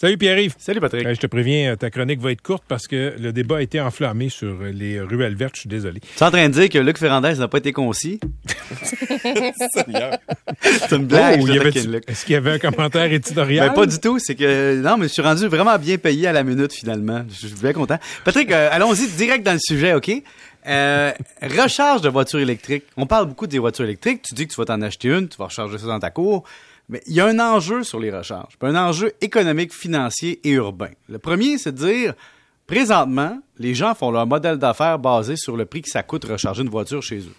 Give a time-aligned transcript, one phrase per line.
[0.00, 0.54] Salut Pierre-Yves.
[0.58, 1.04] Salut Patrick.
[1.04, 3.62] Euh, je te préviens, euh, ta chronique va être courte parce que le débat a
[3.62, 5.56] été enflammé sur euh, les ruelles vertes.
[5.56, 5.98] Je suis désolé.
[5.98, 8.20] Tu es en train de dire que Luc Ferrandez n'a pas été concis?
[9.22, 11.40] C'est une blague.
[11.42, 11.48] Oh.
[11.48, 13.70] Est-ce qu'il y avait un commentaire éditorial?
[13.70, 14.20] Ben, pas du tout.
[14.20, 17.24] C'est que, non, mais je suis rendu vraiment bien payé à la minute, finalement.
[17.28, 17.98] Je suis bien content.
[18.24, 20.12] Patrick, euh, allons-y direct dans le sujet, OK?
[20.68, 21.12] Euh,
[21.42, 22.84] recharge de voitures électriques.
[22.96, 24.22] On parle beaucoup des voitures électriques.
[24.22, 26.44] Tu dis que tu vas t'en acheter une, tu vas recharger ça dans ta cour.
[26.88, 28.56] Mais il y a un enjeu sur les recharges.
[28.62, 30.90] Un enjeu économique, financier et urbain.
[31.08, 32.14] Le premier, c'est de dire,
[32.66, 36.62] présentement, les gens font leur modèle d'affaires basé sur le prix que ça coûte recharger
[36.62, 37.34] une voiture chez eux.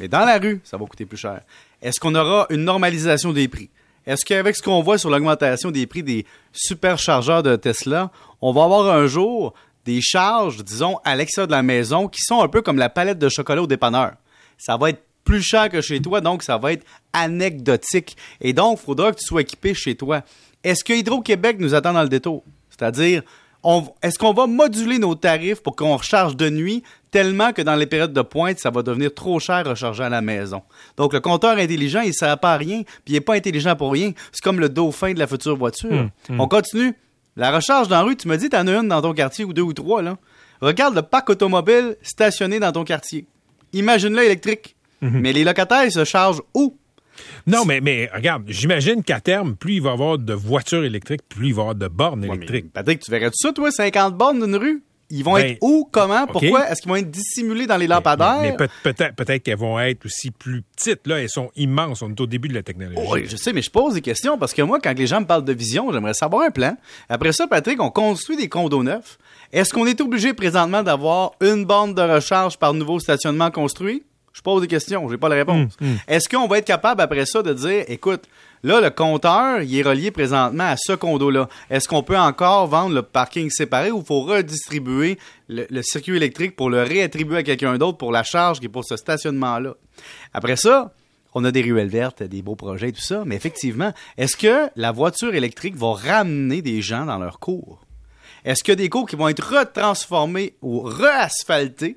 [0.00, 1.42] Mais dans la rue, ça va coûter plus cher.
[1.82, 3.70] Est-ce qu'on aura une normalisation des prix?
[4.06, 8.10] Est-ce qu'avec ce qu'on voit sur l'augmentation des prix des superchargeurs de Tesla,
[8.40, 9.52] on va avoir un jour
[9.84, 13.18] des charges, disons, à l'extérieur de la maison qui sont un peu comme la palette
[13.18, 14.12] de chocolat au dépanneur?
[14.58, 18.16] Ça va être plus cher que chez toi, donc ça va être anecdotique.
[18.40, 20.22] Et donc, il faudra que tu sois équipé chez toi.
[20.64, 22.42] Est-ce que Hydro-Québec nous attend dans le détour?
[22.70, 23.22] C'est-à-dire,
[23.62, 27.74] on- est-ce qu'on va moduler nos tarifs pour qu'on recharge de nuit tellement que dans
[27.76, 30.62] les périodes de pointe, ça va devenir trop cher recharger à la maison?
[30.96, 33.74] Donc, le compteur intelligent, il ne sert pas à rien, puis il n'est pas intelligent
[33.76, 34.12] pour rien.
[34.32, 36.08] C'est comme le dauphin de la future voiture.
[36.30, 36.94] On continue.
[37.36, 39.44] La recharge dans la rue, tu me dis, tu en as une dans ton quartier
[39.44, 40.16] ou deux ou trois, là.
[40.60, 43.26] Regarde le parc automobile stationné dans ton quartier.
[43.74, 44.75] Imagine-le électrique.
[45.02, 46.76] Mais les locataires, ils se chargent où?
[47.46, 51.22] Non, mais, mais regarde, j'imagine qu'à terme, plus il va y avoir de voitures électriques,
[51.28, 52.72] plus il va y avoir de bornes Ouais, mais électriques.
[52.72, 54.82] Patrick, tu verrais tout ça, toi, 50 bornes d'une rue?
[55.08, 55.88] Ils vont Ben, être où?
[55.92, 56.26] Comment?
[56.26, 56.68] Pourquoi?
[56.68, 58.40] Est-ce qu'ils vont être dissimulés dans les lampadaires?
[58.42, 61.06] Mais peut- peut-être peut-être qu'elles vont être aussi plus petites.
[61.06, 62.02] Là, elles sont immenses.
[62.02, 62.98] On est au début de la technologie.
[63.08, 65.26] Oui, je sais, mais je pose des questions parce que moi, quand les gens me
[65.26, 66.76] parlent de vision, j'aimerais savoir un plan.
[67.08, 69.16] Après ça, Patrick, on construit des condos neufs.
[69.52, 74.02] Est-ce qu'on est obligé présentement d'avoir une borne de recharge par nouveau stationnement construit?
[74.36, 75.72] Je pose des questions, j'ai pas la réponse.
[76.06, 78.24] Est-ce qu'on va être capable après ça de dire, écoute,
[78.62, 81.48] là, le compteur, il est relié présentement à ce condo-là.
[81.70, 86.16] Est-ce qu'on peut encore vendre le parking séparé ou il faut redistribuer le, le circuit
[86.16, 89.72] électrique pour le réattribuer à quelqu'un d'autre pour la charge qui est pour ce stationnement-là?
[90.34, 90.92] Après ça,
[91.32, 94.92] on a des ruelles vertes, des beaux projets, tout ça, mais effectivement, est-ce que la
[94.92, 97.86] voiture électrique va ramener des gens dans leur cours?
[98.44, 101.96] Est-ce qu'il y a des cours qui vont être retransformés ou reasphaltés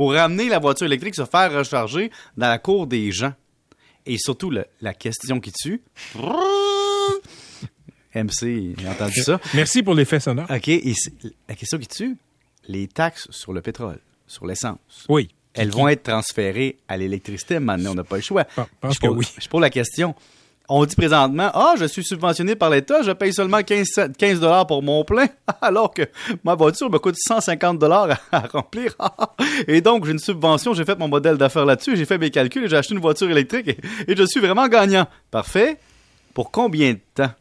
[0.00, 3.34] pour ramener la voiture électrique se faire recharger dans la cour des gens?
[4.06, 5.82] Et surtout, le- la question qui tue.
[8.14, 9.38] MC, j'ai entendu ça.
[9.52, 10.46] Merci pour l'effet sonore.
[10.50, 10.94] OK, et
[11.46, 12.16] la question qui tue,
[12.66, 14.78] les taxes sur le pétrole, sur l'essence.
[15.10, 15.28] Oui.
[15.52, 17.58] Elles vont être transférées à l'électricité.
[17.60, 18.46] Maintenant, on n'a pas le choix.
[18.56, 19.26] Ah, je pense je que oui.
[19.38, 20.14] Je pose la question.
[20.72, 24.38] On dit présentement, ah, je suis subventionné par l'État, je paye seulement 15, cent- 15
[24.38, 25.26] dollars pour mon plein,
[25.60, 26.02] alors que
[26.44, 28.94] ma voiture me coûte 150 dollars à, remplir.
[29.66, 32.62] et donc, j'ai une subvention, j'ai fait mon modèle d'affaires là-dessus, j'ai fait mes calculs
[32.64, 35.06] et j'ai acheté une voiture électrique et, et je suis vraiment gagnant.
[35.32, 35.76] Parfait.
[36.34, 37.32] Pour combien de temps?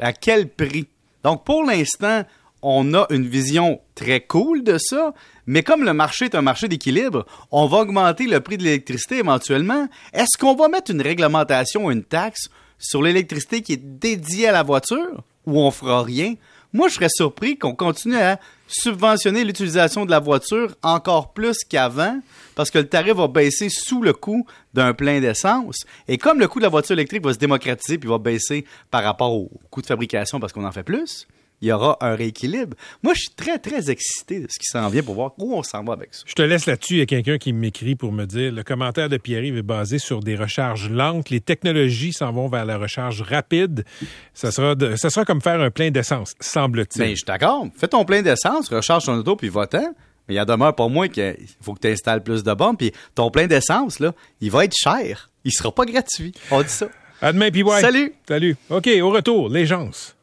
[0.00, 0.86] À quel prix?
[1.22, 2.24] Donc, pour l'instant,
[2.62, 5.12] on a une vision très cool de ça,
[5.46, 9.18] mais comme le marché est un marché d'équilibre, on va augmenter le prix de l'électricité
[9.18, 9.88] éventuellement.
[10.12, 14.62] Est-ce qu'on va mettre une réglementation une taxe sur l'électricité qui est dédiée à la
[14.62, 16.34] voiture ou on fera rien?
[16.72, 22.18] Moi, je serais surpris qu'on continue à subventionner l'utilisation de la voiture encore plus qu'avant
[22.54, 25.84] parce que le tarif va baisser sous le coût d'un plein d'essence.
[26.08, 29.02] Et comme le coût de la voiture électrique va se démocratiser puis va baisser par
[29.02, 31.26] rapport au coût de fabrication parce qu'on en fait plus,
[31.62, 32.76] il y aura un rééquilibre.
[33.02, 35.62] Moi, je suis très, très excité de ce qui s'en vient pour voir où on
[35.62, 36.24] s'en va avec ça.
[36.26, 36.94] Je te laisse là-dessus.
[36.94, 39.98] Il y a quelqu'un qui m'écrit pour me dire le commentaire de Pierre-Yves est basé
[39.98, 41.30] sur des recharges lentes.
[41.30, 43.84] Les technologies s'en vont vers la recharge rapide.
[44.34, 47.00] Ça sera, de- ça sera comme faire un plein d'essence, semble-t-il.
[47.00, 47.66] Mais Ben, je suis d'accord.
[47.76, 49.94] Fais ton plein d'essence, recharge ton auto, puis va-t'en.
[50.28, 52.76] Mais il en demeure pour moi qu'il faut que tu installes plus de bornes.
[52.76, 55.30] Puis ton plein d'essence, là, il va être cher.
[55.44, 56.32] Il sera pas gratuit.
[56.50, 56.88] On dit ça.
[57.20, 58.12] À demain, puis Salut.
[58.28, 58.56] Salut.
[58.70, 59.90] OK, au retour, les gens.